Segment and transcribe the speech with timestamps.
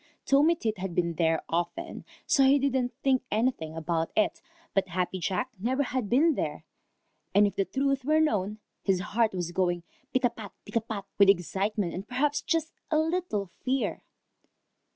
[0.25, 4.41] Tommy Tit had been there often, so he didn't think anything about it,
[4.73, 6.65] but Happy Jack never had been there,
[7.35, 12.07] and if the truth were known, his heart was going pitapat, pitapat, with excitement and
[12.07, 14.01] perhaps just a little fear.